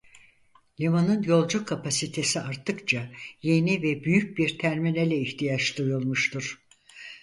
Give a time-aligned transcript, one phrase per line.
[0.79, 3.11] Limanın yolcu kapasitesi artıkça
[3.41, 6.61] yeni ve büyük bir terminale ihtiyaç duyulmuştur.